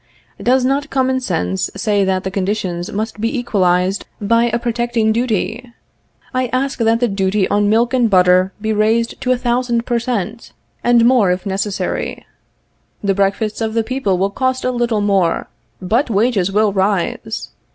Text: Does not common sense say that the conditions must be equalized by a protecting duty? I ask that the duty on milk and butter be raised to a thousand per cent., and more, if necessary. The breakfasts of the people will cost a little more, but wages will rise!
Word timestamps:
Does 0.41 0.65
not 0.65 0.89
common 0.89 1.19
sense 1.19 1.69
say 1.75 2.03
that 2.03 2.23
the 2.23 2.31
conditions 2.31 2.91
must 2.91 3.21
be 3.21 3.37
equalized 3.37 4.07
by 4.19 4.45
a 4.45 4.57
protecting 4.57 5.11
duty? 5.13 5.71
I 6.33 6.47
ask 6.47 6.79
that 6.79 6.99
the 6.99 7.07
duty 7.07 7.47
on 7.49 7.69
milk 7.69 7.93
and 7.93 8.09
butter 8.09 8.51
be 8.59 8.73
raised 8.73 9.21
to 9.21 9.31
a 9.31 9.37
thousand 9.37 9.85
per 9.85 9.99
cent., 9.99 10.53
and 10.83 11.05
more, 11.05 11.29
if 11.31 11.45
necessary. 11.45 12.25
The 13.03 13.13
breakfasts 13.13 13.61
of 13.61 13.75
the 13.75 13.83
people 13.83 14.17
will 14.17 14.31
cost 14.31 14.65
a 14.65 14.71
little 14.71 15.01
more, 15.01 15.49
but 15.79 16.09
wages 16.09 16.51
will 16.51 16.73
rise! 16.73 17.49